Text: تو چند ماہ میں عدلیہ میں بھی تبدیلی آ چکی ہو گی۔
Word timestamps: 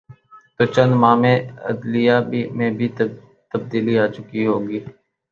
تو 0.55 0.63
چند 0.75 0.91
ماہ 1.01 1.15
میں 1.21 1.37
عدلیہ 1.69 2.15
میں 2.57 2.71
بھی 2.77 2.87
تبدیلی 3.51 3.95
آ 4.03 4.05
چکی 4.15 4.41
ہو 4.49 4.57
گی۔ 4.67 4.79